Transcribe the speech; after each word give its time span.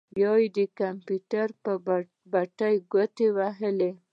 بيا 0.15 0.31
يې 0.41 0.47
د 0.57 0.59
کمپيوټر 0.79 1.47
پر 1.63 1.99
بټنو 2.31 2.83
ګوتې 2.91 3.27
ووهلې. 3.31 3.91